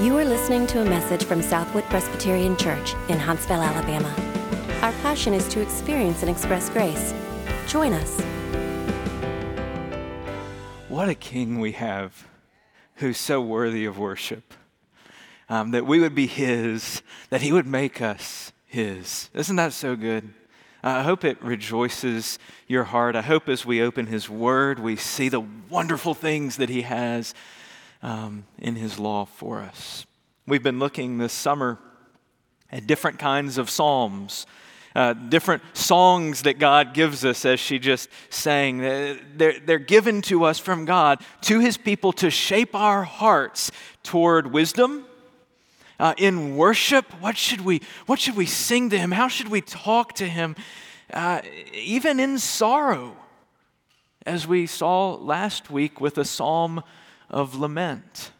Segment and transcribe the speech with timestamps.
[0.00, 4.08] You are listening to a message from Southwood Presbyterian Church in Huntsville, Alabama.
[4.80, 7.12] Our passion is to experience and express grace.
[7.66, 8.18] Join us.
[10.88, 12.26] What a king we have
[12.94, 14.54] who's so worthy of worship.
[15.50, 19.28] Um, that we would be his, that he would make us his.
[19.34, 20.32] Isn't that so good?
[20.82, 23.16] I hope it rejoices your heart.
[23.16, 27.34] I hope as we open His Word, we see the wonderful things that He has
[28.02, 30.06] um, in His law for us.
[30.46, 31.78] We've been looking this summer
[32.70, 34.46] at different kinds of Psalms.
[34.92, 38.84] Uh, different songs that God gives us, as she just sang.
[38.84, 43.70] Uh, they're, they're given to us from God to His people to shape our hearts
[44.02, 45.04] toward wisdom,
[46.00, 49.10] uh, in worship, what should we what should we sing to Him?
[49.10, 50.56] How should we talk to Him?
[51.12, 51.42] Uh,
[51.74, 53.14] even in sorrow,
[54.24, 56.82] as we saw last week with a psalm
[57.30, 58.32] of lament.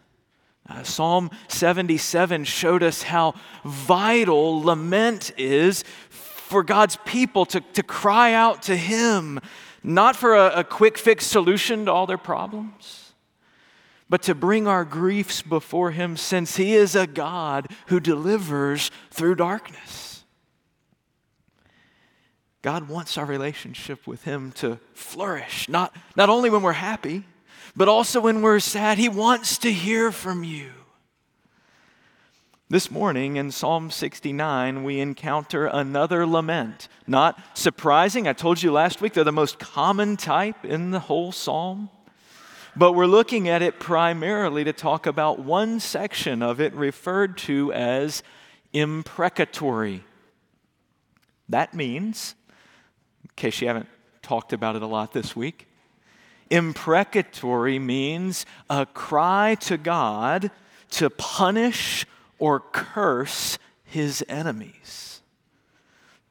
[0.69, 8.35] Uh, psalm 77 showed us how vital lament is for God's people to, to cry
[8.35, 9.41] out to Him,
[9.83, 13.11] not for a, a quick fix solution to all their problems
[14.11, 19.37] but to bring our griefs before Him since He is a God who delivers through
[19.37, 20.25] darkness.
[22.61, 27.25] God wants our relationship with Him to flourish, not, not only when we're happy,
[27.81, 28.99] but also when we're sad.
[28.99, 30.71] He wants to hear from you.
[32.69, 36.89] This morning in Psalm 69, we encounter another lament.
[37.07, 41.33] Not surprising, I told you last week they're the most common type in the whole
[41.33, 41.89] psalm.
[42.77, 47.73] But we're looking at it primarily to talk about one section of it referred to
[47.73, 48.23] as
[48.75, 50.05] imprecatory.
[51.49, 52.35] That means,
[53.25, 53.89] in case you haven't
[54.21, 55.67] talked about it a lot this week,
[56.51, 60.51] imprecatory means a cry to God
[60.91, 62.05] to punish
[62.39, 65.21] or curse his enemies.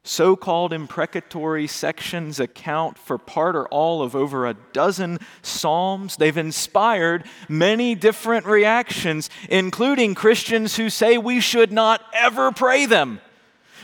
[0.04, 6.16] So called imprecatory sections account for part or all of over a dozen Psalms.
[6.16, 13.22] They've inspired many different reactions, including Christians who say we should not ever pray them,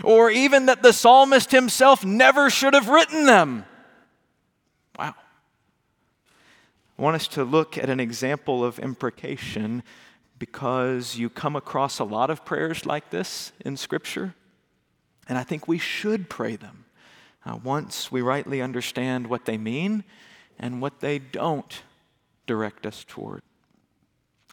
[0.04, 3.66] or even that the psalmist himself never should have written them.
[6.98, 9.84] I want us to look at an example of imprecation
[10.40, 14.34] because you come across a lot of prayers like this in Scripture.
[15.28, 16.86] And I think we should pray them
[17.46, 20.04] uh, once we rightly understand what they mean
[20.58, 21.82] and what they don't
[22.48, 23.42] direct us toward.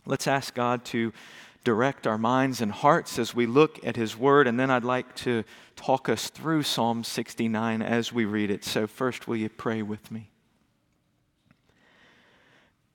[0.05, 1.13] Let's ask God to
[1.63, 5.15] direct our minds and hearts as we look at His Word, and then I'd like
[5.17, 5.45] to
[5.77, 8.65] talk us through Psalm 69 as we read it.
[8.65, 10.32] So, first, will you pray with me?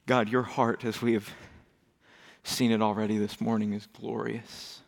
[0.08, 1.30] God, your heart, as we have
[2.44, 4.80] seen it already this morning, is glorious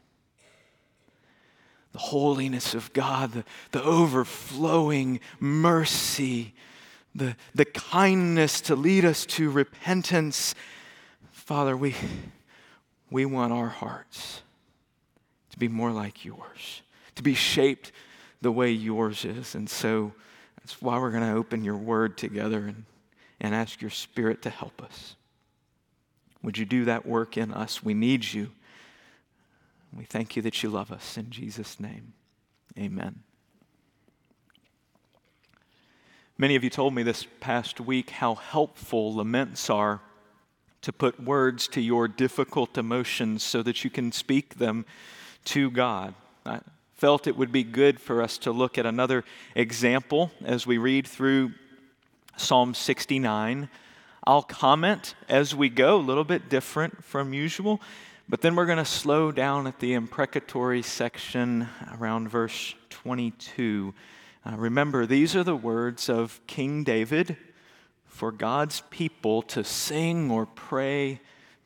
[1.91, 6.53] the holiness of God, the, the overflowing mercy,
[7.15, 10.53] the, the kindness to lead us to repentance.
[11.31, 11.95] Father, we,
[13.09, 14.43] we want our hearts
[15.49, 16.83] to be more like yours,
[17.15, 17.91] to be shaped
[18.39, 19.55] the way yours is.
[19.55, 20.13] And so
[20.57, 22.85] that's why we're going to open your word together and,
[23.39, 25.15] and ask your spirit to help us.
[26.43, 27.83] Would you do that work in us?
[27.83, 28.51] We need you.
[29.95, 31.17] We thank you that you love us.
[31.17, 32.13] In Jesus' name,
[32.77, 33.23] amen.
[36.37, 39.99] Many of you told me this past week how helpful laments are
[40.81, 44.85] to put words to your difficult emotions so that you can speak them
[45.45, 46.13] to God.
[46.45, 46.61] I
[46.93, 51.05] felt it would be good for us to look at another example as we read
[51.07, 51.51] through
[52.39, 53.69] Psalm 69.
[54.25, 57.81] I'll comment as we go, a little bit different from usual.
[58.27, 61.67] But then we're going to slow down at the imprecatory section
[61.97, 63.93] around verse 22.
[64.45, 67.37] Uh, remember, these are the words of King David
[68.05, 71.19] for God's people to sing or pray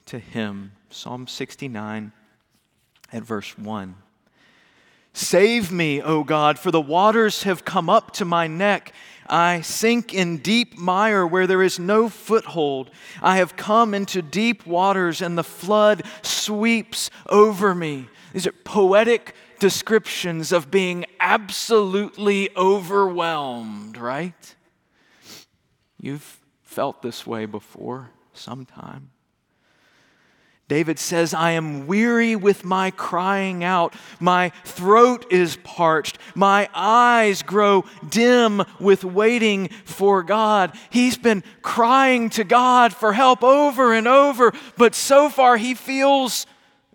[0.06, 0.72] to him.
[0.89, 2.12] Psalm 69
[3.12, 3.95] at verse 1.
[5.13, 8.94] Save me, O God, for the waters have come up to my neck.
[9.28, 12.92] I sink in deep mire where there is no foothold.
[13.22, 18.08] I have come into deep waters, and the flood sweeps over me.
[18.34, 24.56] These are poetic descriptions of being absolutely overwhelmed, right?
[26.00, 29.12] You've felt this way before sometime.
[30.69, 33.94] David says, I am weary with my crying out.
[34.19, 36.18] My throat is parched.
[36.36, 40.75] My eyes grow dim with waiting for God.
[40.89, 46.45] He's been crying to God for help over and over, but so far he feels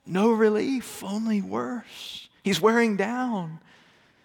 [0.06, 2.28] no relief, only worse.
[2.42, 3.60] He's wearing down.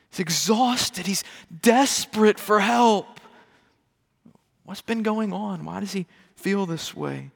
[0.09, 1.05] He's exhausted.
[1.05, 1.25] He's
[1.61, 3.19] desperate for help.
[4.63, 5.65] What's been going on?
[5.65, 6.05] Why does he
[6.35, 7.31] feel this way?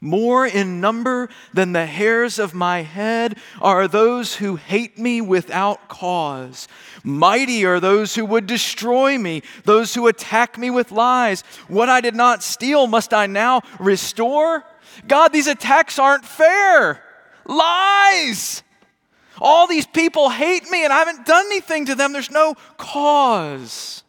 [0.00, 5.88] More in number than the hairs of my head are those who hate me without
[5.88, 6.68] cause.
[7.02, 11.42] Mighty are those who would destroy me, those who attack me with lies.
[11.68, 14.64] What I did not steal, must I now restore?
[15.08, 17.02] God, these attacks aren't fair.
[17.46, 18.62] Lies.
[19.40, 22.12] All these people hate me and I haven't done anything to them.
[22.12, 24.02] There's no cause.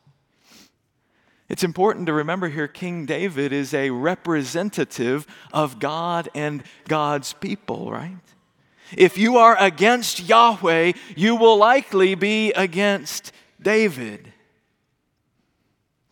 [1.49, 7.89] It's important to remember here King David is a representative of God and God's people,
[7.89, 8.17] right?
[8.95, 14.33] If you are against Yahweh, you will likely be against David.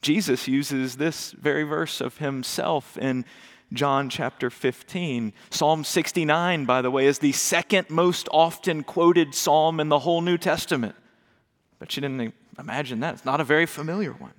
[0.01, 3.25] Jesus uses this very verse of himself in
[3.73, 5.33] John chapter 15.
[5.49, 10.21] Psalm 69, by the way, is the second most often quoted psalm in the whole
[10.21, 10.95] New Testament.
[11.79, 13.15] But you didn't imagine that.
[13.15, 14.33] It's not a very familiar one.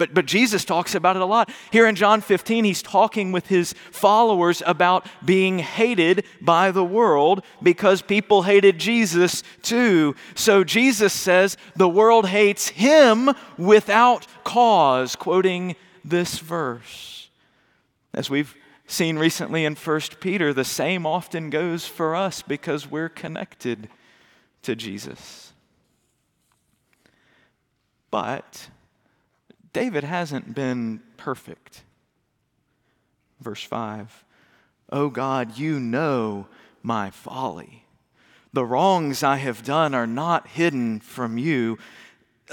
[0.00, 1.50] But, but Jesus talks about it a lot.
[1.70, 7.44] Here in John 15, he's talking with his followers about being hated by the world
[7.62, 10.16] because people hated Jesus too.
[10.34, 17.28] So Jesus says the world hates him without cause, quoting this verse.
[18.14, 18.56] As we've
[18.86, 23.90] seen recently in 1 Peter, the same often goes for us because we're connected
[24.62, 25.52] to Jesus.
[28.10, 28.70] But
[29.72, 31.82] David hasn't been perfect.
[33.40, 34.24] Verse 5
[34.92, 36.48] Oh God, you know
[36.82, 37.84] my folly.
[38.52, 41.78] The wrongs I have done are not hidden from you.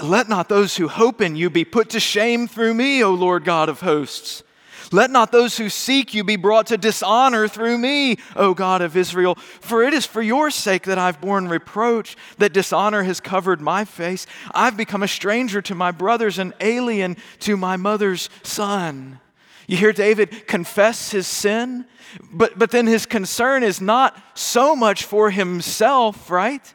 [0.00, 3.44] Let not those who hope in you be put to shame through me, O Lord
[3.44, 4.44] God of hosts.
[4.92, 8.96] Let not those who seek you be brought to dishonor through me, O God of
[8.96, 9.34] Israel.
[9.34, 13.84] For it is for your sake that I've borne reproach, that dishonor has covered my
[13.84, 14.26] face.
[14.54, 19.20] I've become a stranger to my brothers, an alien to my mother's son.
[19.66, 21.84] You hear David confess his sin,
[22.32, 26.74] but, but then his concern is not so much for himself, right?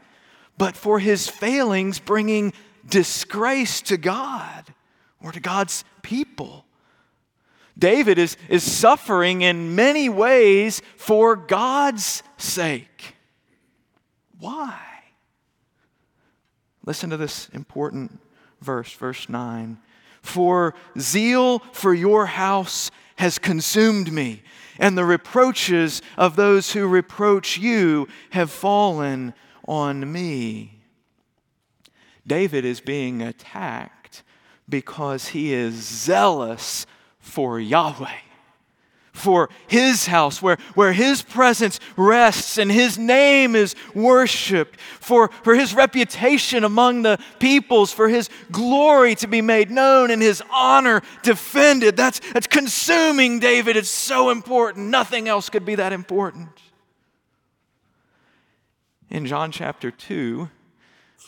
[0.60, 2.54] But for his failings bringing
[2.88, 4.72] disgrace to God
[5.24, 6.63] or to God's people.
[7.78, 13.16] David is, is suffering in many ways for God's sake.
[14.40, 14.80] Why?
[16.86, 18.20] Listen to this important
[18.62, 19.78] verse, verse 9.
[20.22, 24.44] For zeal for your house has consumed me,
[24.80, 29.34] and the reproaches of those who reproach you have fallen
[29.68, 30.82] on me.
[32.26, 34.24] David is being attacked
[34.68, 36.86] because he is zealous
[37.24, 38.20] for Yahweh,
[39.14, 45.56] for His house, where, where His presence rests and His name is worshiped, for, for
[45.56, 51.02] His reputation among the peoples, for His glory to be made known and His honor
[51.24, 51.96] defended.
[51.96, 53.78] That's, that's consuming David.
[53.78, 54.90] It's so important.
[54.90, 56.50] Nothing else could be that important.
[59.10, 60.50] In John chapter 2,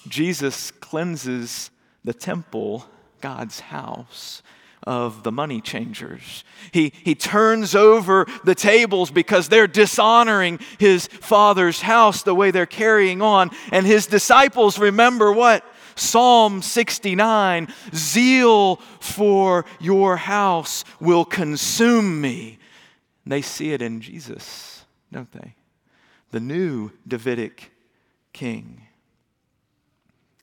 [0.09, 1.71] Jesus cleanses
[2.03, 2.86] the temple,
[3.21, 4.44] God's house
[4.83, 6.44] of the money changers.
[6.72, 12.66] He, he turns over the tables because they're dishonoring his father's house the way they're
[12.66, 13.52] carrying on.
[13.71, 15.66] And his disciples remember what?
[15.95, 22.59] Psalm 69 Zeal for your house will consume me.
[23.26, 25.56] They see it in Jesus, don't they?
[26.31, 27.71] The new Davidic
[28.33, 28.83] king.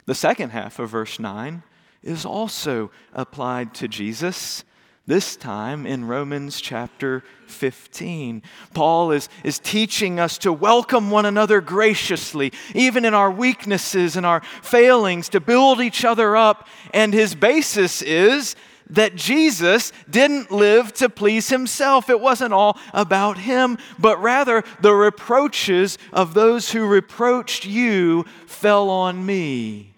[0.06, 1.62] The second half of verse 9
[2.02, 4.64] is also applied to Jesus
[5.06, 8.42] this time in Romans chapter 15.
[8.73, 14.25] Paul is, is teaching us to welcome one another graciously, even in our weaknesses and
[14.25, 16.68] our failings, to build each other up.
[16.94, 18.54] And his basis is
[18.90, 22.09] that Jesus didn't live to please himself.
[22.09, 28.88] It wasn't all about him, but rather the reproaches of those who reproached you fell
[28.88, 29.91] on me.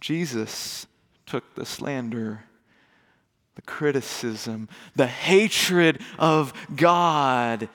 [0.00, 0.86] Jesus
[1.26, 2.44] took the slander,
[3.54, 7.68] the criticism, the hatred of God,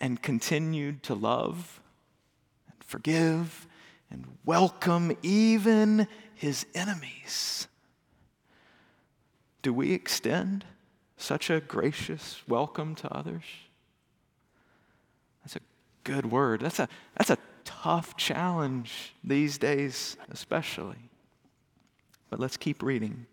[0.00, 1.80] and continued to love
[2.70, 3.66] and forgive
[4.10, 7.68] and welcome even his enemies.
[9.62, 10.64] Do we extend
[11.16, 13.44] such a gracious welcome to others?
[15.42, 15.60] That's a
[16.04, 16.60] good word.
[16.60, 21.09] That's a, that's a tough challenge these days, especially.
[22.30, 23.26] But let's keep reading.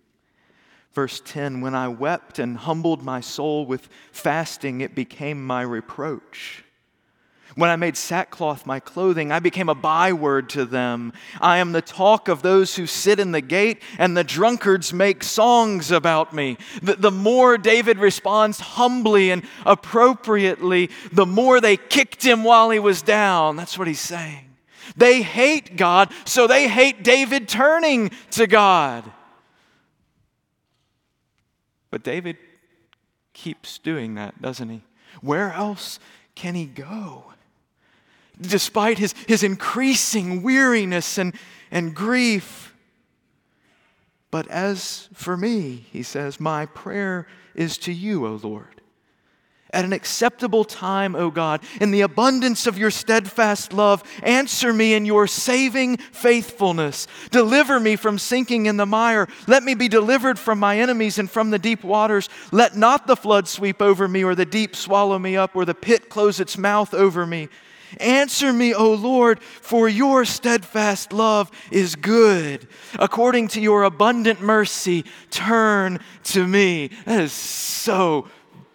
[0.94, 6.64] Verse 10 When I wept and humbled my soul with fasting, it became my reproach.
[7.56, 11.14] When I made sackcloth my clothing, I became a byword to them.
[11.40, 15.24] I am the talk of those who sit in the gate, and the drunkards make
[15.24, 16.58] songs about me.
[16.82, 22.80] The, the more David responds humbly and appropriately, the more they kicked him while he
[22.80, 23.56] was down.
[23.56, 24.47] That's what he's saying.
[24.98, 29.10] They hate God, so they hate David turning to God.
[31.90, 32.36] But David
[33.32, 34.82] keeps doing that, doesn't he?
[35.22, 36.00] Where else
[36.36, 37.28] can he go?
[38.40, 41.34] despite his, his increasing weariness and,
[41.72, 42.76] and grief.
[44.32, 48.77] But as for me, he says, my prayer is to you, O Lord.
[49.78, 54.96] At an acceptable time, O God, in the abundance of your steadfast love, answer me
[54.96, 57.06] in your saving faithfulness.
[57.30, 59.28] Deliver me from sinking in the mire.
[59.46, 62.28] Let me be delivered from my enemies and from the deep waters.
[62.52, 65.76] Let not the flood sweep over me, or the deep swallow me up, or the
[65.76, 67.48] pit close its mouth over me.
[68.00, 72.68] Answer me, O Lord, for your steadfast love is good.
[72.98, 76.90] According to your abundant mercy, turn to me.
[77.06, 78.28] That is so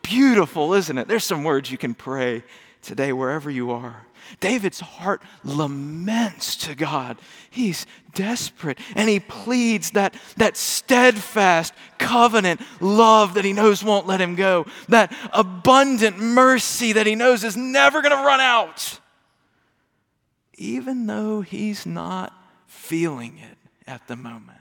[0.02, 1.08] beautiful, isn't it?
[1.08, 2.42] There's some words you can pray
[2.82, 4.06] today, wherever you are.
[4.40, 7.18] David's heart laments to God.
[7.50, 14.20] He's desperate and he pleads that, that steadfast covenant love that he knows won't let
[14.20, 19.00] him go, that abundant mercy that he knows is never going to run out
[20.62, 22.32] even though he's not
[22.66, 24.58] feeling it at the moment.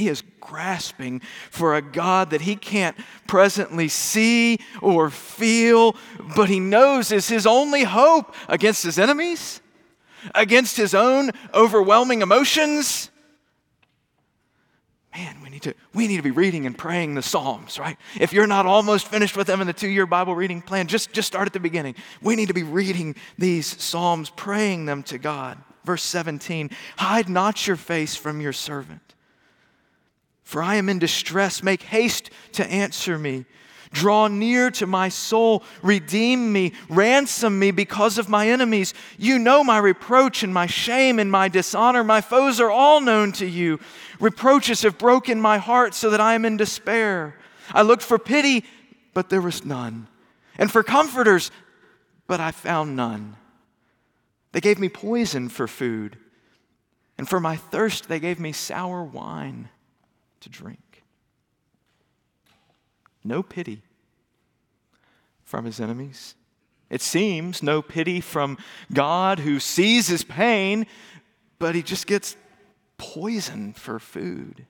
[0.00, 5.94] He is grasping for a God that he can't presently see or feel,
[6.34, 9.60] but he knows is his only hope against his enemies,
[10.34, 13.10] against his own overwhelming emotions,
[15.14, 17.96] man, we need to we need to be reading and praying the Psalms, right?
[18.18, 21.26] If you're not almost finished with them in the two-year Bible reading plan, just, just
[21.26, 21.94] start at the beginning.
[22.22, 25.58] We need to be reading these Psalms, praying them to God.
[25.84, 29.14] Verse 17, hide not your face from your servant.
[30.50, 31.62] For I am in distress.
[31.62, 33.44] Make haste to answer me.
[33.92, 38.92] Draw near to my soul, redeem me, ransom me because of my enemies.
[39.16, 42.02] You know my reproach and my shame and my dishonor.
[42.02, 43.78] My foes are all known to you.
[44.18, 47.36] Reproaches have broken my heart so that I am in despair.
[47.70, 48.64] I looked for pity,
[49.14, 50.08] but there was none,
[50.58, 51.52] and for comforters,
[52.26, 53.36] but I found none.
[54.50, 56.18] They gave me poison for food,
[57.16, 59.68] and for my thirst, they gave me sour wine
[60.40, 60.90] to drink
[63.24, 63.82] no pity
[65.44, 66.34] from his enemies.
[66.88, 68.58] It seems no pity from
[68.92, 70.86] God who sees his pain,
[71.58, 72.36] but he just gets
[72.98, 74.66] poison for food.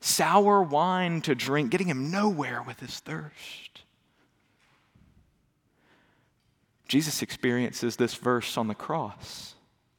[0.00, 3.82] Sour wine to drink, getting him nowhere with his thirst.
[6.88, 9.54] Jesus experiences this verse on the cross,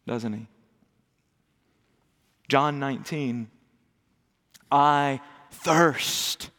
[0.05, 0.47] doesn't he?
[2.49, 3.49] John 19,
[4.71, 5.19] I
[5.51, 6.49] thirst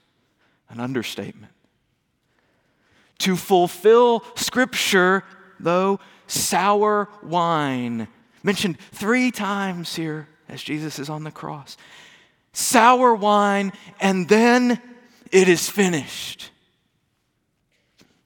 [0.69, 1.53] an understatement.
[3.19, 5.25] To fulfill Scripture,
[5.61, 8.09] though, sour wine,
[8.43, 11.77] mentioned three times here as Jesus is on the cross.
[12.53, 14.81] Sour wine, and then
[15.31, 16.51] it is finished.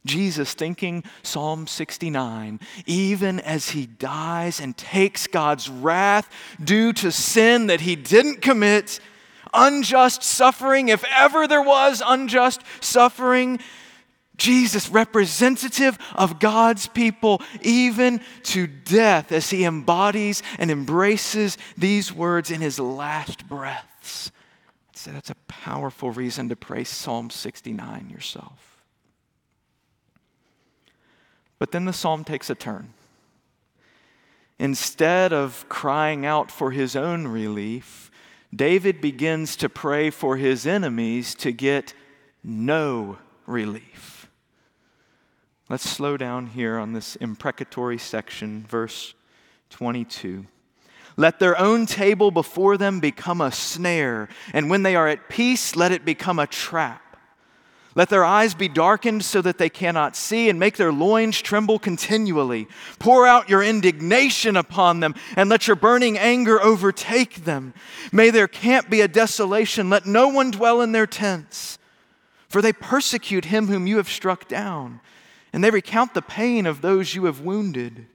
[0.07, 6.31] Jesus thinking Psalm 69, even as he dies and takes God's wrath
[6.63, 9.01] due to sin that he didn't commit
[9.57, 13.59] unjust suffering, if ever there was unjust suffering,
[14.37, 22.51] Jesus, representative of God's people, even to death, as he embodies and embraces these words
[22.51, 24.31] in his last breaths.
[24.95, 28.83] So that's a powerful reason to pray Psalm 69 yourself.
[31.59, 32.93] But then the psalm takes a turn.
[34.59, 38.11] Instead of crying out for his own relief,
[38.57, 41.93] David begins to pray for his enemies to get
[42.43, 44.29] no relief.
[45.69, 49.15] Let's slow down here on this imprecatory section, verse
[49.71, 50.47] 22.
[51.17, 55.75] Let their own table before them become a snare, and when they are at peace,
[55.75, 57.03] let it become a trap.
[57.97, 61.79] Let their eyes be darkened so that they cannot see, and make their loins tremble
[61.79, 62.69] continually.
[62.99, 67.73] Pour out your indignation upon them, and let your burning anger overtake them.
[68.13, 69.89] May their camp be a desolation.
[69.89, 71.79] Let no one dwell in their tents.
[72.49, 75.01] For they persecute him whom you have struck down,
[75.55, 78.07] and they recount the pain of those you have wounded.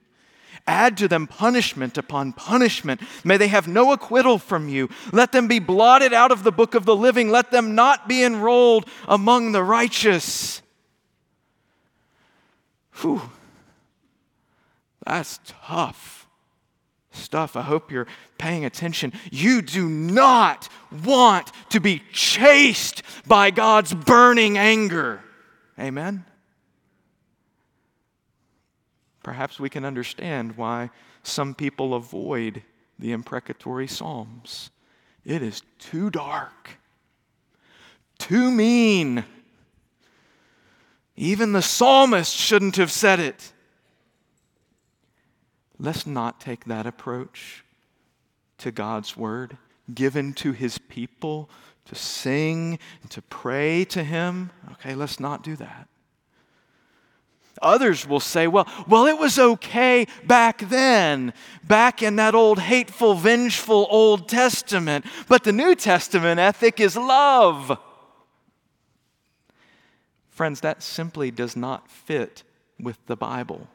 [0.67, 3.01] Add to them punishment upon punishment.
[3.23, 4.89] May they have no acquittal from you.
[5.11, 7.29] Let them be blotted out of the book of the living.
[7.29, 10.61] Let them not be enrolled among the righteous.
[13.01, 13.21] Whew.
[15.05, 16.21] That's tough
[17.11, 17.55] stuff.
[17.55, 19.13] I hope you're paying attention.
[19.31, 20.69] You do not
[21.05, 25.21] want to be chased by God's burning anger.
[25.79, 26.25] Amen?
[29.23, 30.89] Perhaps we can understand why
[31.23, 32.63] some people avoid
[32.97, 34.71] the imprecatory Psalms.
[35.23, 36.77] It is too dark,
[38.17, 39.23] too mean.
[41.15, 43.53] Even the psalmist shouldn't have said it.
[45.77, 47.63] Let's not take that approach
[48.59, 49.57] to God's word
[49.93, 51.49] given to his people
[51.85, 54.51] to sing and to pray to him.
[54.73, 55.87] Okay, let's not do that.
[57.61, 63.13] Others will say, well, well, it was okay back then, back in that old hateful,
[63.13, 67.77] vengeful Old Testament, but the New Testament ethic is love.
[70.29, 72.43] Friends, that simply does not fit
[72.79, 73.67] with the Bible,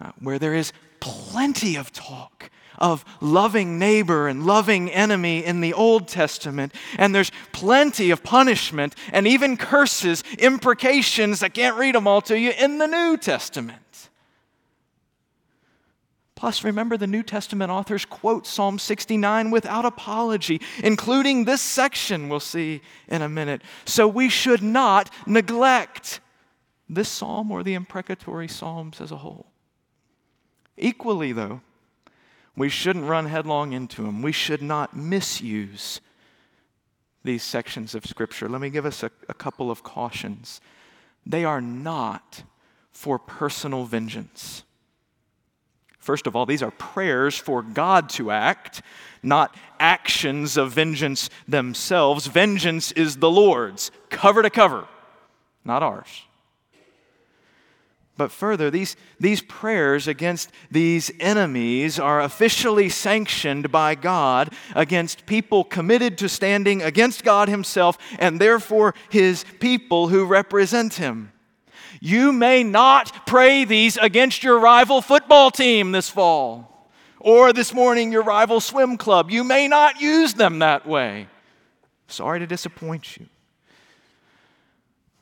[0.00, 0.72] uh, where there is
[1.02, 7.32] plenty of talk of loving neighbor and loving enemy in the Old Testament, and there's
[7.50, 12.78] plenty of punishment and even curses, imprecations, I can't read them all to you, in
[12.78, 13.78] the New Testament.
[16.36, 22.40] Plus, remember the New Testament authors quote Psalm 69 without apology, including this section we'll
[22.40, 23.62] see in a minute.
[23.84, 26.20] So we should not neglect
[26.88, 29.51] this psalm or the imprecatory psalms as a whole.
[30.76, 31.60] Equally, though,
[32.56, 34.22] we shouldn't run headlong into them.
[34.22, 36.00] We should not misuse
[37.24, 38.48] these sections of Scripture.
[38.48, 40.60] Let me give us a, a couple of cautions.
[41.24, 42.42] They are not
[42.90, 44.64] for personal vengeance.
[45.98, 48.82] First of all, these are prayers for God to act,
[49.22, 52.26] not actions of vengeance themselves.
[52.26, 54.88] Vengeance is the Lord's, cover to cover,
[55.64, 56.24] not ours.
[58.16, 65.64] But further, these, these prayers against these enemies are officially sanctioned by God against people
[65.64, 71.32] committed to standing against God Himself and therefore His people who represent Him.
[72.00, 78.12] You may not pray these against your rival football team this fall or this morning
[78.12, 79.30] your rival swim club.
[79.30, 81.28] You may not use them that way.
[82.08, 83.26] Sorry to disappoint you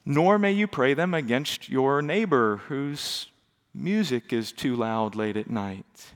[0.04, 3.26] nor may you pray them against your neighbor whose
[3.74, 6.12] music is too loud late at night,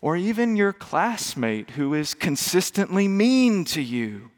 [0.00, 4.30] or even your classmate who is consistently mean to you.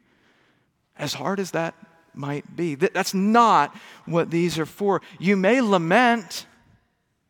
[0.97, 1.75] As hard as that
[2.13, 5.01] might be, that's not what these are for.
[5.19, 6.47] You may lament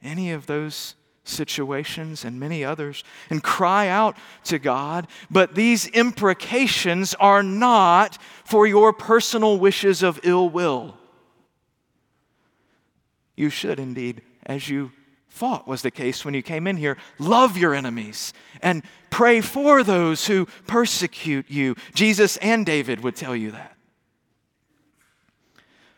[0.02, 7.14] any of those situations and many others and cry out to God, but these imprecations
[7.16, 10.98] are not for your personal wishes of ill will
[13.38, 14.92] you should indeed, as you
[15.30, 19.84] thought was the case when you came in here, love your enemies and pray for
[19.84, 21.76] those who persecute you.
[21.94, 23.78] Jesus and David would tell you that.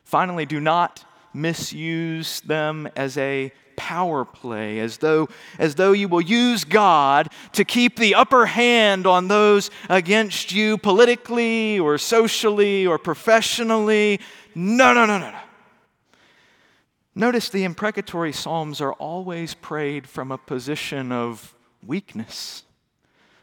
[0.03, 6.19] Finally, do not misuse them as a power play as though as though you will
[6.19, 12.97] use God to keep the upper hand on those against you politically or socially or
[12.97, 14.19] professionally
[14.53, 15.39] no no no no no
[17.19, 21.53] Notice the imprecatory psalms are always prayed from a position of
[21.85, 22.63] weakness,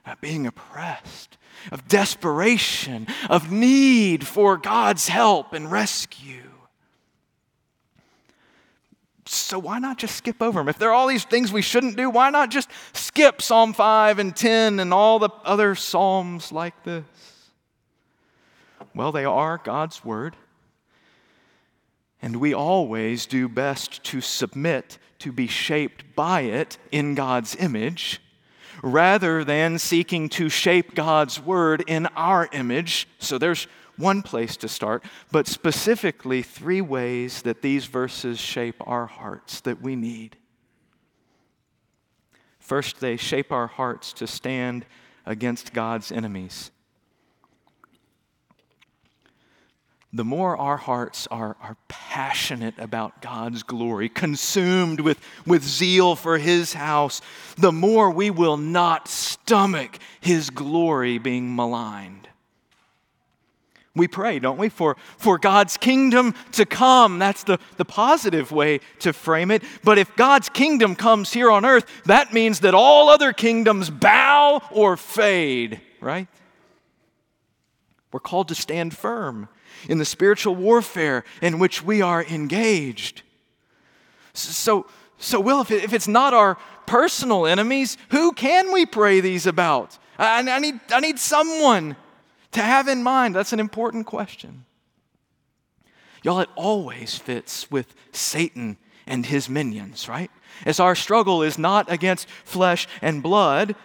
[0.07, 1.37] of being oppressed,
[1.71, 6.49] of desperation, of need for God's help and rescue.
[9.27, 10.71] So, why not just skip over them?
[10.71, 14.19] If there are all these things we shouldn't do, why not just skip Psalm 5
[14.19, 17.05] and 10 and all the other Psalms like this?
[18.95, 20.35] Well, they are God's Word.
[22.23, 28.21] And we always do best to submit to be shaped by it in God's image
[28.83, 33.09] rather than seeking to shape God's word in our image.
[33.19, 39.07] So there's one place to start, but specifically three ways that these verses shape our
[39.07, 40.37] hearts that we need.
[42.59, 44.85] First, they shape our hearts to stand
[45.25, 46.71] against God's enemies.
[50.13, 56.39] The more our hearts are, are passionate about God's glory, consumed with, with zeal for
[56.39, 57.21] His house,
[57.59, 62.29] the more we will not stomach His glory being maligned.
[63.95, 67.19] We pray, don't we, for, for God's kingdom to come.
[67.19, 69.63] That's the, the positive way to frame it.
[69.83, 74.63] But if God's kingdom comes here on earth, that means that all other kingdoms bow
[74.71, 76.29] or fade, right?
[78.13, 79.49] We're called to stand firm
[79.89, 83.23] in the spiritual warfare in which we are engaged.
[84.35, 84.87] So,
[85.19, 89.47] so Will, if, it, if it's not our personal enemies, who can we pray these
[89.47, 89.99] about?
[90.19, 91.97] I, I, need, I need someone
[92.53, 93.35] to have in mind.
[93.35, 94.65] That's an important question.
[96.23, 100.31] Y'all, it always fits with Satan and his minions, right?
[100.65, 103.77] As our struggle is not against flesh and blood,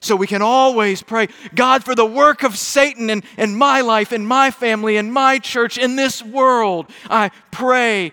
[0.00, 4.12] so we can always pray, God, for the work of Satan in, in my life,
[4.12, 6.90] in my family, in my church, in this world.
[7.10, 8.12] I pray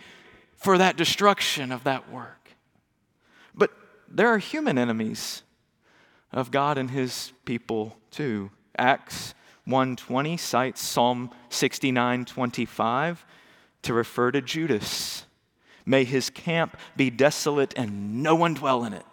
[0.58, 2.50] for that destruction of that work.
[3.56, 3.72] But
[4.10, 5.44] there are human enemies
[6.34, 8.52] of God and his people too.
[8.78, 13.26] Acts 120 cites Psalm 69:25
[13.84, 15.26] to refer to Judas.
[15.86, 19.06] May his camp be desolate and no one dwell in it.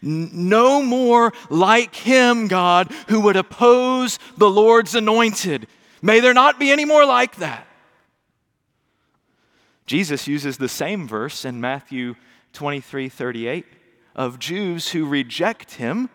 [0.00, 5.66] No more like him, God, who would oppose the Lord's anointed.
[6.00, 7.66] May there not be any more like that.
[9.86, 12.14] Jesus uses the same verse in Matthew
[12.52, 13.66] 23 38
[14.14, 16.08] of Jews who reject him,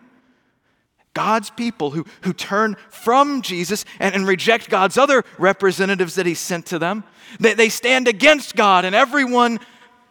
[1.14, 6.34] God's people who, who turn from Jesus and, and reject God's other representatives that he
[6.34, 7.04] sent to them.
[7.40, 9.58] They, they stand against God and everyone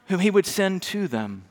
[0.08, 1.46] whom he would send to them.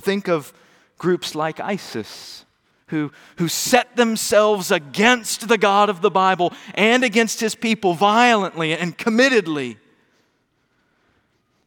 [0.00, 0.52] Think of
[1.00, 2.44] groups like ISIS,
[2.88, 8.76] who, who set themselves against the God of the Bible and against his people violently
[8.76, 9.78] and committedly.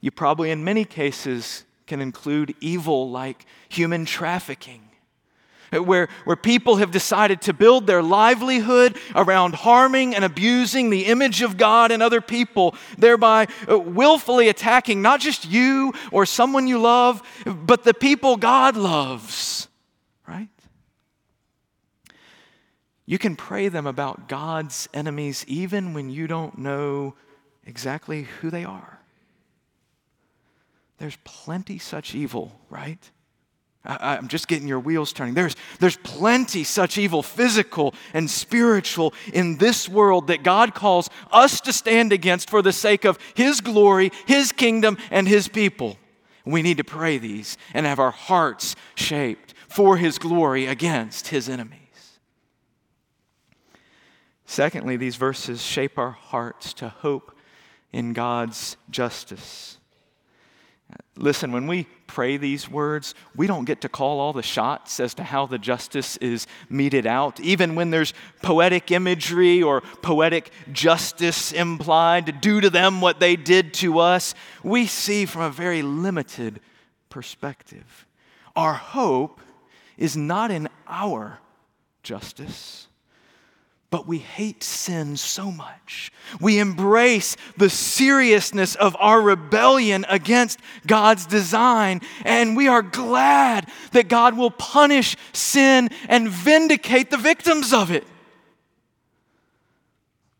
[0.02, 4.92] You probably, in many cases, can include evil like human trafficking
[5.81, 11.41] where, where people have decided to build their livelihood around harming and abusing the image
[11.41, 16.79] of God and other people, thereby uh, willfully attacking not just you or someone you
[16.79, 19.67] love, but the people God loves,
[20.27, 20.49] right?
[23.05, 27.15] You can pray them about God's enemies even when you don't know
[27.65, 28.99] exactly who they are.
[30.97, 33.12] There's plenty such evil, right?
[33.86, 35.34] I, am just getting your wheels turning.
[35.34, 41.60] There's, there's plenty such evil, physical and spiritual, in this world that God calls us
[41.62, 45.98] to stand against for the sake of His glory, His kingdom, and His people.
[46.46, 51.50] We need to pray these and have our hearts shaped for His glory against His
[51.50, 51.80] enemies.
[54.46, 57.36] Secondly, these verses shape our hearts to hope
[57.91, 59.78] in God's justice.
[61.15, 65.15] Listen, when we pray these words, we don't get to call all the shots as
[65.15, 67.39] to how the justice is meted out.
[67.39, 73.36] Even when there's poetic imagery or poetic justice implied to do to them what they
[73.36, 76.60] did to us, we see from a very limited
[77.10, 78.06] perspective.
[78.56, 79.41] Our hope
[79.97, 81.39] is not in our
[82.04, 82.88] justice
[83.93, 86.12] but we hate sin so much.
[86.41, 94.08] We embrace the seriousness of our rebellion against God's design, and we are glad that
[94.08, 98.03] God will punish sin and vindicate the victims of it.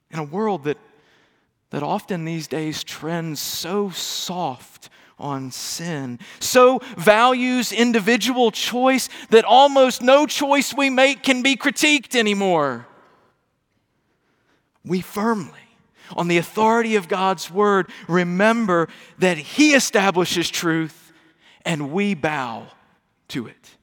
[0.09, 0.79] In a world that,
[1.69, 4.89] that often these days trends so soft
[5.19, 12.15] on sin, so values individual choice that almost no choice we make can be critiqued
[12.15, 12.87] anymore
[14.85, 15.51] we firmly,
[16.15, 21.13] on the authority of God's word, remember that He establishes truth
[21.65, 22.67] and we bow
[23.29, 23.77] to it.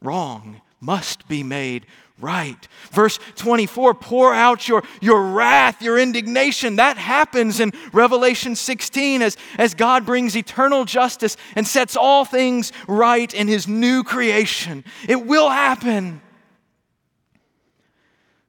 [0.00, 1.86] Wrong must be made
[2.20, 2.68] right.
[2.90, 6.76] Verse 24 pour out your, your wrath, your indignation.
[6.76, 12.72] That happens in Revelation 16 as, as God brings eternal justice and sets all things
[12.86, 14.84] right in His new creation.
[15.08, 16.20] It will happen.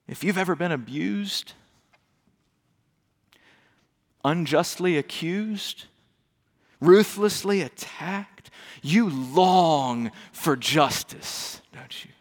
[0.09, 1.53] If you've ever been abused,
[4.25, 5.85] unjustly accused,
[6.81, 8.49] ruthlessly attacked,
[8.81, 12.11] you long for justice, don't you?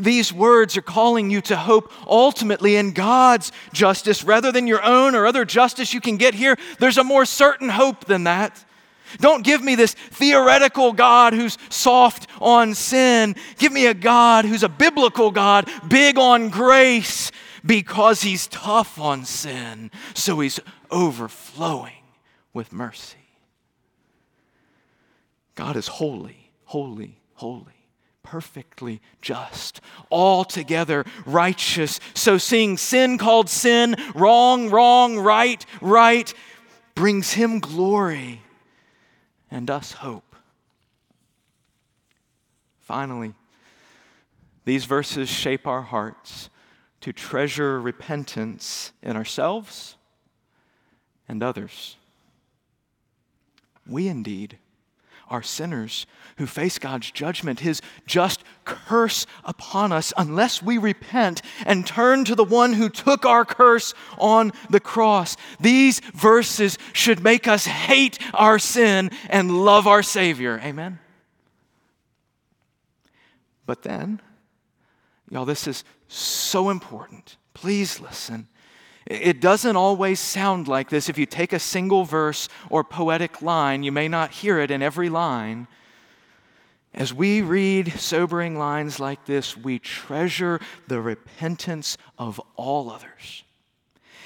[0.00, 5.16] These words are calling you to hope ultimately in God's justice rather than your own
[5.16, 6.56] or other justice you can get here.
[6.78, 8.64] There's a more certain hope than that.
[9.18, 13.36] Don't give me this theoretical God who's soft on sin.
[13.58, 17.30] Give me a God who's a biblical God, big on grace,
[17.64, 21.92] because he's tough on sin, so he's overflowing
[22.52, 23.16] with mercy.
[25.54, 27.80] God is holy, holy, holy
[28.22, 31.98] perfectly just, altogether righteous.
[32.14, 36.32] So seeing sin called sin, wrong, wrong, right, right,
[36.94, 38.42] brings him glory
[39.50, 40.36] and us hope.
[42.80, 43.34] Finally,
[44.64, 46.50] these verses shape our hearts
[47.00, 49.96] to treasure repentance in ourselves
[51.28, 51.96] and others.
[53.86, 54.58] We indeed
[55.30, 61.86] are sinners who face God's judgment, his just curse upon us, unless we repent and
[61.86, 65.36] turn to the one who took our curse on the cross.
[65.60, 70.60] These verses should make us hate our sin and love our Savior.
[70.64, 70.98] Amen?
[73.66, 74.20] But then,
[75.30, 77.36] y'all, this is so important.
[77.54, 78.48] Please listen.
[79.10, 81.08] It doesn't always sound like this.
[81.08, 84.82] If you take a single verse or poetic line, you may not hear it in
[84.82, 85.66] every line.
[86.94, 93.42] As we read sobering lines like this, we treasure the repentance of all others.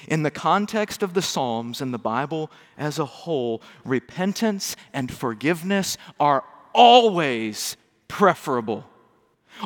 [0.07, 5.97] In the context of the Psalms and the Bible as a whole, repentance and forgiveness
[6.20, 6.44] are
[6.75, 8.85] always preferable,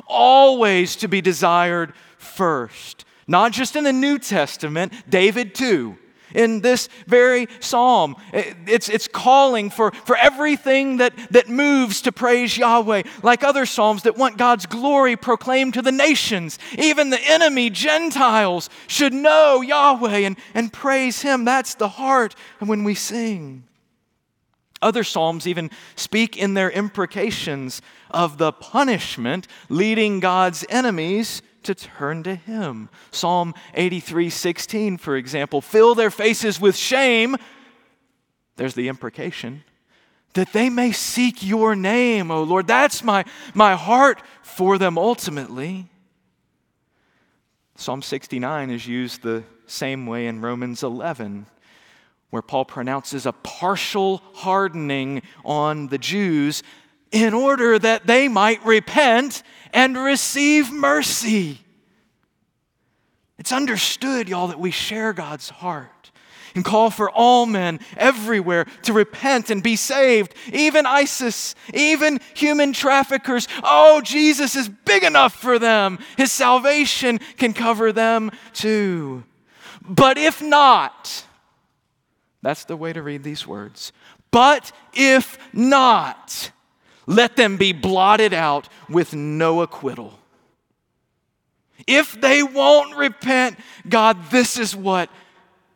[0.07, 3.04] always to be desired first.
[3.29, 5.99] Not just in the New Testament, David too.
[6.35, 12.59] In this very psalm, it's, it's calling for, for everything that, that moves to praise
[12.59, 16.59] Yahweh, like other psalms that want God's glory proclaimed to the nations.
[16.77, 21.45] Even the enemy, Gentiles, should know Yahweh and, and praise Him.
[21.47, 23.64] That's the heart when we sing.
[24.81, 32.23] Other Psalms even speak in their imprecations of the punishment leading God's enemies to turn
[32.25, 32.88] to him.
[33.11, 37.37] Psalm 83 16, for example, fill their faces with shame.
[38.57, 39.64] There's the imprecation
[40.35, 42.66] that they may seek your name, O Lord.
[42.66, 45.87] That's my, my heart for them ultimately.
[47.77, 51.47] Psalm 69 is used the same way in Romans 11,
[52.31, 56.62] where Paul pronounces a partial hardening on the Jews
[57.11, 59.42] in order that they might repent
[59.73, 61.59] and receive mercy.
[63.38, 66.11] It's understood, y'all, that we share God's heart
[66.55, 72.73] and call for all men everywhere to repent and be saved, even ISIS, even human
[72.73, 73.47] traffickers.
[73.62, 75.99] Oh, Jesus is big enough for them.
[76.16, 79.25] His salvation can cover them too.
[79.88, 81.25] But if not,
[82.42, 83.92] that's the way to read these words.
[84.31, 86.51] But if not,
[87.09, 90.18] let them be blotted out with no acquittal.
[91.87, 95.09] If they won't repent, God, this is what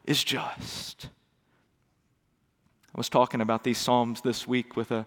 [0.05, 1.09] is just.
[2.95, 5.07] I was talking about these Psalms this week with a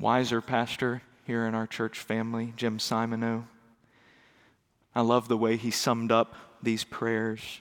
[0.00, 3.44] wiser pastor here in our church family, Jim Simoneau.
[4.94, 7.60] I love the way he summed up these prayers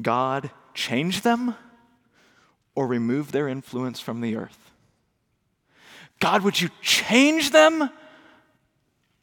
[0.00, 1.56] God, change them
[2.76, 4.69] or remove their influence from the earth.
[6.20, 7.90] God, would you change them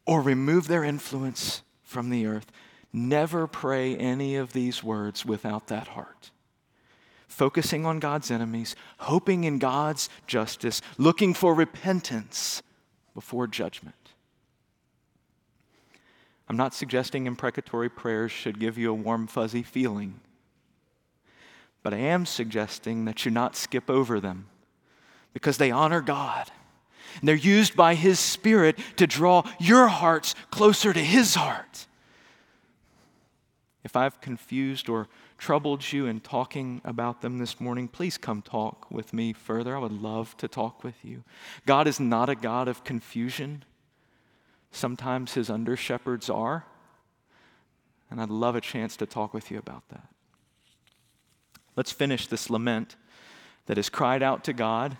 [0.05, 2.51] or remove their influence from the earth?
[2.91, 6.31] Never pray any of these words without that heart.
[7.27, 12.63] Focusing on God's enemies, hoping in God's justice, looking for repentance
[13.13, 13.93] before judgment.
[16.49, 20.19] I'm not suggesting imprecatory prayers should give you a warm, fuzzy feeling,
[21.83, 24.47] but I am suggesting that you not skip over them
[25.33, 26.49] because they honor God
[27.19, 31.87] and they're used by His Spirit to draw your hearts closer to His heart.
[33.83, 38.91] If I've confused or troubled you in talking about them this morning, please come talk
[38.91, 39.75] with me further.
[39.75, 41.23] I would love to talk with you.
[41.65, 43.63] God is not a God of confusion.
[44.71, 46.65] Sometimes his under shepherds are.
[48.09, 50.07] And I'd love a chance to talk with you about that.
[51.75, 52.95] Let's finish this lament
[53.67, 54.97] that has cried out to God,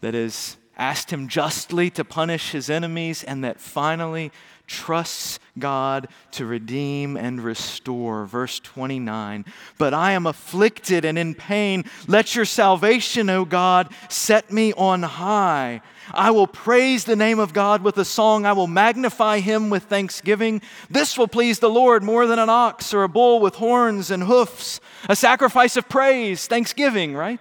[0.00, 4.30] that is asked him justly to punish his enemies, and that finally
[4.68, 8.26] trusts God to redeem and restore.
[8.26, 9.44] Verse 29
[9.78, 11.84] But I am afflicted and in pain.
[12.06, 15.80] Let your salvation, O God, set me on high.
[16.12, 18.46] I will praise the name of God with a song.
[18.46, 20.62] I will magnify him with thanksgiving.
[20.88, 24.22] This will please the Lord more than an ox or a bull with horns and
[24.22, 27.40] hoofs, a sacrifice of praise, thanksgiving, right?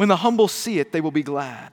[0.00, 1.72] When the humble see it, they will be glad.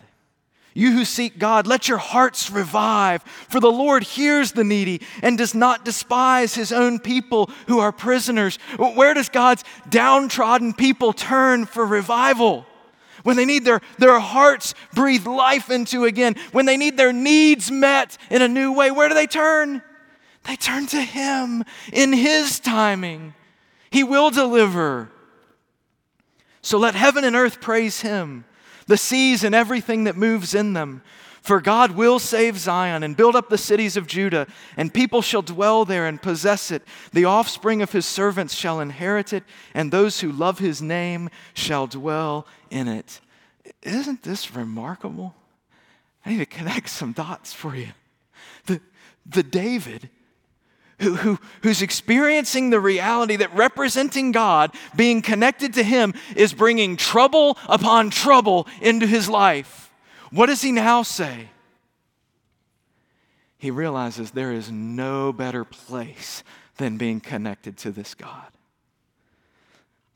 [0.74, 5.38] You who seek God, let your hearts revive, for the Lord hears the needy and
[5.38, 8.58] does not despise his own people who are prisoners.
[8.78, 12.66] Where does God's downtrodden people turn for revival?
[13.24, 17.72] When they need their, their hearts breathed life into again, when they need their needs
[17.72, 19.82] met in a new way, where do they turn?
[20.44, 21.64] They turn to Him
[21.94, 23.36] in His timing.
[23.90, 25.12] He will deliver.
[26.62, 28.46] So let heaven and earth praise him,
[28.88, 31.02] the seas and everything that moves in them.
[31.42, 35.42] For God will save Zion and build up the cities of Judah, and people shall
[35.42, 36.84] dwell there and possess it.
[37.14, 41.88] The offspring of his servants shall inherit it, and those who love his name shall
[41.88, 43.22] dwell in it.
[43.82, 45.36] Isn't this remarkable?
[46.26, 47.88] I need to connect some dots for you.
[48.66, 48.82] The,
[49.26, 50.10] the David
[51.00, 56.98] who, who, who's experiencing the reality that representing God, being connected to him, is bringing
[56.98, 59.88] trouble upon trouble into his life
[60.32, 61.50] what does he now say?
[63.58, 66.44] He realizes there is no better place
[66.78, 68.52] than being connected to this God.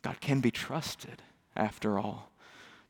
[0.04, 1.22] God can be trusted,
[1.56, 2.31] after all,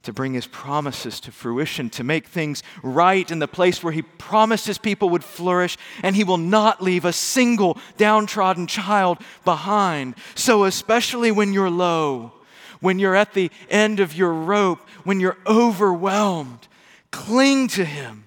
[0.03, 4.01] to bring his promises to fruition, to make things right in the place where he
[4.01, 10.15] promised his people would flourish, and he will not leave a single downtrodden child behind.
[10.35, 12.33] So, especially when you're low,
[12.79, 16.67] when you're at the end of your rope, when you're overwhelmed,
[17.11, 18.23] Cling to Him.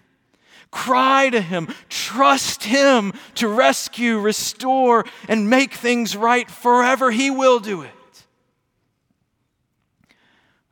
[0.71, 1.69] Cry to Him.
[1.89, 7.11] Trust Him to rescue, restore, and make things right forever.
[7.11, 7.94] He will do it.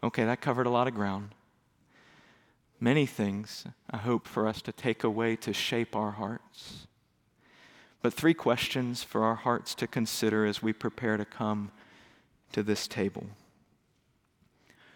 [0.03, 1.31] Okay, that covered a lot of ground.
[2.81, 6.87] Many things, I hope, for us to take away to shape our hearts.
[8.03, 11.71] But three questions for our hearts to consider as we prepare to come
[12.51, 13.27] to this table.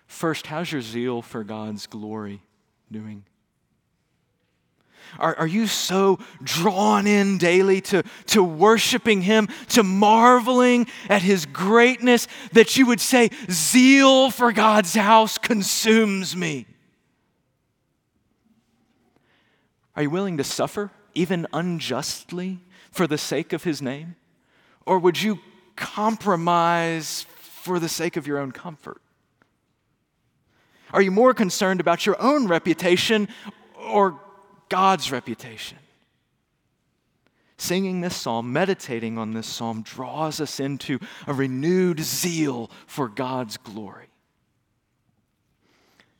[0.09, 2.43] First, how's your zeal for God's glory?
[2.91, 3.25] doing?
[5.19, 11.47] Are, are you so drawn in daily to, to worshiping Him, to marveling at His
[11.47, 16.67] greatness, that you would say, Zeal for God's house consumes me?
[19.95, 24.17] Are you willing to suffer, even unjustly, for the sake of His name?
[24.85, 25.39] Or would you
[25.75, 29.01] compromise for the sake of your own comfort?
[30.93, 33.29] Are you more concerned about your own reputation
[33.77, 34.21] or
[34.69, 35.79] God's reputation?
[37.59, 43.57] Singing this psalm, meditating on this psalm, draws us into a renewed zeal for God's
[43.57, 44.09] glory.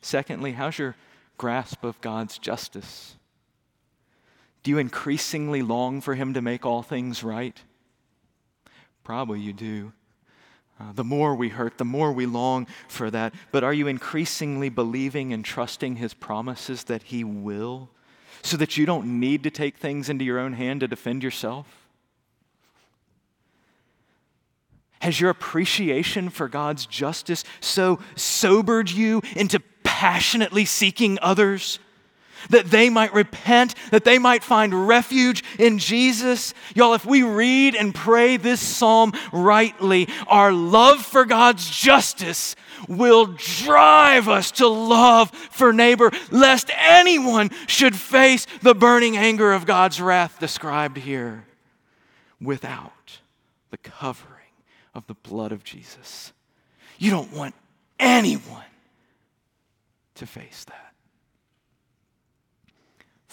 [0.01, 0.95] Secondly, how's your
[1.37, 3.15] grasp of God's justice?
[4.63, 7.61] Do you increasingly long for Him to make all things right?
[9.03, 9.93] Probably you do.
[10.79, 13.33] Uh, the more we hurt, the more we long for that.
[13.51, 17.89] But are you increasingly believing and trusting His promises that He will,
[18.47, 21.67] so that you don't need to take things into your own hand to defend yourself?
[24.99, 31.79] Has your appreciation for God's justice so sobered you into passionately seeking others
[32.49, 36.53] that they might repent, that they might find refuge in Jesus.
[36.75, 42.55] Y'all, if we read and pray this psalm rightly, our love for God's justice
[42.87, 49.65] will drive us to love for neighbor, lest anyone should face the burning anger of
[49.65, 51.45] God's wrath described here
[52.39, 53.19] without
[53.71, 54.33] the covering
[54.93, 56.33] of the blood of Jesus.
[56.97, 57.55] You don't want
[57.99, 58.63] anyone
[60.15, 60.86] to face that.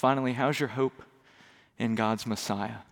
[0.04, 1.02] Finally, how's your hope
[1.78, 2.82] in God's Messiah?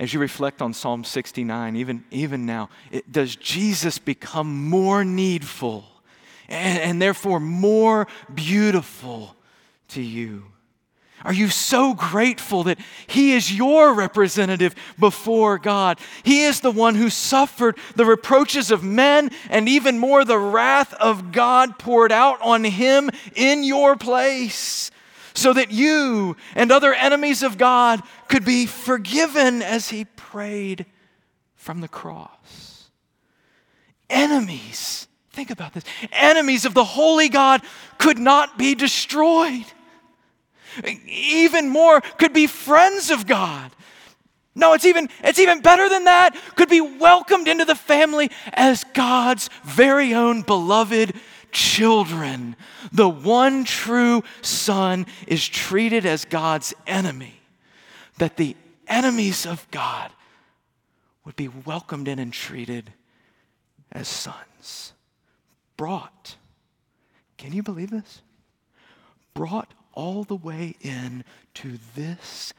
[0.00, 5.84] As you reflect on Psalm 69, even, even now, it, does Jesus become more needful
[6.48, 9.36] and, and therefore more beautiful
[9.90, 10.46] to you?
[11.24, 16.00] Are you so grateful that He is your representative before God?
[16.24, 20.92] He is the one who suffered the reproaches of men and even more the wrath
[20.94, 24.90] of God poured out on Him in your place
[25.34, 30.86] so that you and other enemies of God could be forgiven as he prayed
[31.56, 32.90] from the cross.
[34.08, 37.62] Enemies, think about this enemies of the holy God
[37.98, 39.64] could not be destroyed.
[41.06, 43.70] Even more, could be friends of God.
[44.56, 46.36] No, it's even, it's even better than that.
[46.54, 51.14] Could be welcomed into the family as God's very own beloved
[51.54, 52.56] children.
[52.92, 57.40] The one true Son is treated as God's enemy,
[58.18, 58.56] that the
[58.86, 60.10] enemies of God
[61.24, 62.92] would be welcomed in and treated
[63.90, 64.92] as sons.
[65.76, 66.36] Brought,
[67.38, 68.20] can you believe this?
[69.32, 71.24] Brought all the way in
[71.54, 72.52] to this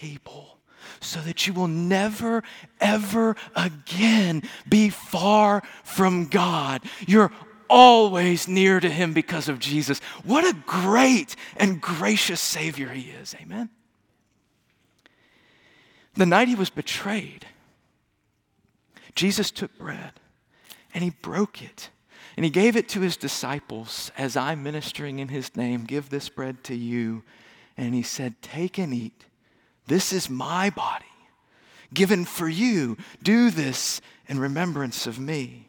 [0.00, 0.58] table
[1.00, 2.42] so that you will never,
[2.80, 6.82] ever again be far from God.
[7.06, 7.32] You're
[7.68, 10.00] always near to him because of Jesus.
[10.24, 13.34] What a great and gracious Savior he is.
[13.40, 13.70] Amen.
[16.14, 17.46] The night he was betrayed,
[19.14, 20.12] Jesus took bread
[20.92, 21.90] and he broke it
[22.38, 25.82] And he gave it to his disciples as I'm ministering in his name.
[25.82, 27.24] Give this bread to you.
[27.76, 29.24] And he said, Take and eat.
[29.88, 31.04] This is my body
[31.92, 32.96] given for you.
[33.24, 35.67] Do this in remembrance of me.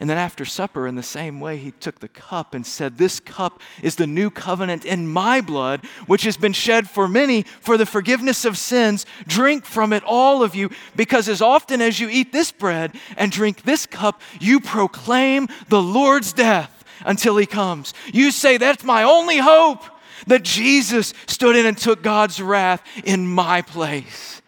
[0.00, 3.20] And then after supper, in the same way, he took the cup and said, This
[3.20, 7.76] cup is the new covenant in my blood, which has been shed for many for
[7.76, 9.06] the forgiveness of sins.
[9.28, 13.30] Drink from it, all of you, because as often as you eat this bread and
[13.30, 17.94] drink this cup, you proclaim the Lord's death until he comes.
[18.12, 19.84] You say, That's my only hope,
[20.26, 24.42] that Jesus stood in and took God's wrath in my place.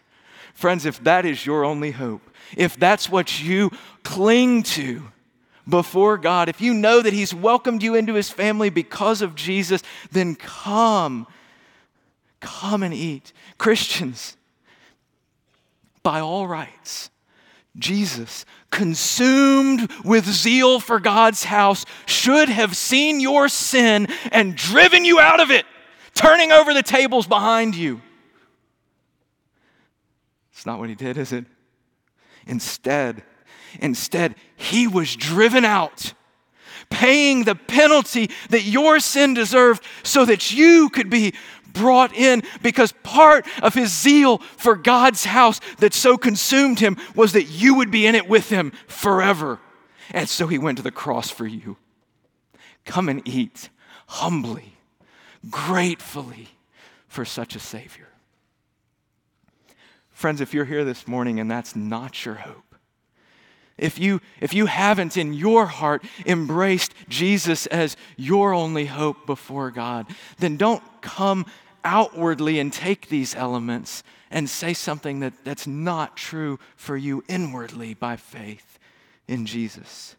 [0.55, 2.23] Friends, if that is your only hope,
[2.57, 3.71] if that's what you
[4.03, 5.03] cling to
[5.69, 9.83] before God, if you know that He's welcomed you into His family because of Jesus,
[10.13, 11.27] then come.
[12.41, 13.33] Come and eat.
[13.59, 14.37] Christians,
[16.03, 17.11] by all rights,
[17.77, 25.19] Jesus, consumed with zeal for God's house, should have seen your sin and driven you
[25.19, 25.67] out of it,
[26.15, 28.01] turning over the tables behind you.
[30.53, 31.45] It's not what he did, is it?
[32.47, 33.23] Instead,
[33.81, 36.13] instead, he was driven out,
[36.91, 41.35] paying the penalty that your sin deserved so that you could be
[41.73, 47.33] brought in because part of his zeal for God's house that so consumed him was
[47.33, 49.61] that you would be in it with him forever.
[50.11, 51.77] And so he went to the cross for you.
[52.85, 53.69] Come and eat
[54.07, 54.77] humbly,
[55.51, 56.49] gratefully
[57.09, 58.09] for such a Savior.
[60.11, 62.66] Friends, if you're here this morning and that's not your hope,
[63.79, 69.71] if you, if you haven't in your heart embraced Jesus as your only hope before
[69.71, 70.07] God,
[70.39, 71.45] then don't come
[71.85, 77.95] outwardly and take these elements and say something that, that's not true for you inwardly
[77.95, 78.79] by faith
[79.29, 80.17] in Jesus.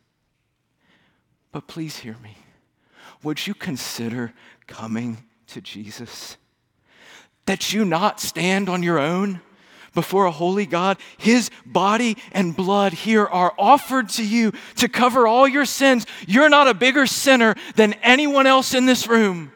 [1.51, 2.37] But please hear me.
[3.23, 4.33] Would you consider
[4.67, 6.37] coming to Jesus?
[7.45, 9.41] That you not stand on your own?
[9.97, 10.99] Before a holy God.
[11.17, 16.05] His body and blood here are offered to you to cover all your sins.
[16.27, 19.51] You're not a bigger sinner than anyone else in this room.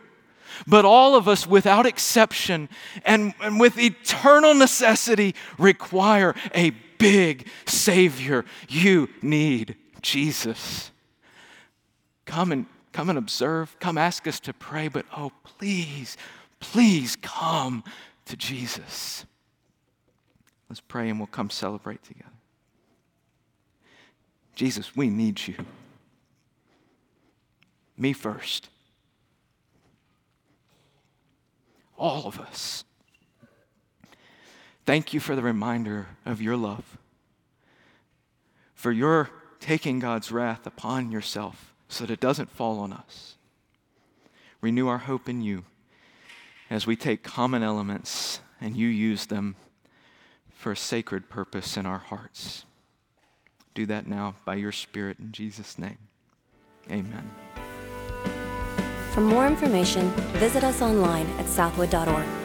[0.65, 2.69] But all of us, without exception
[3.05, 8.43] and, and with eternal necessity, require a big Savior.
[8.67, 10.89] You need Jesus.
[12.25, 13.77] Come and come and observe.
[13.79, 16.17] Come ask us to pray, but oh, please,
[16.59, 17.83] please come
[18.25, 19.27] to Jesus.
[20.72, 22.32] Let's pray and we'll come celebrate together.
[24.55, 25.55] Jesus, we need you.
[27.97, 28.69] Me first.
[31.97, 32.86] All of us.
[34.86, 36.97] Thank you for the reminder of your love,
[38.74, 43.36] for your taking God's wrath upon yourself so that it doesn't fall on us.
[44.61, 45.65] Renew our hope in you
[46.69, 49.57] as we take common elements and you use them
[50.62, 52.66] for a sacred purpose in our hearts.
[53.74, 55.97] Do that now by your Spirit in Jesus' name.
[56.91, 57.32] Amen.
[59.14, 62.40] For more information, visit us online at southwood.org.